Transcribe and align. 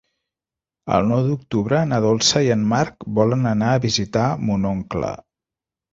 El 0.95 1.05
nou 1.09 1.19
d'octubre 1.27 1.83
na 1.91 1.99
Dolça 2.07 2.43
i 2.47 2.51
en 2.55 2.65
Marc 2.73 3.07
volen 3.19 3.47
anar 3.53 3.69
a 3.75 3.85
visitar 3.85 4.27
mon 4.51 4.67
oncle. 4.75 5.17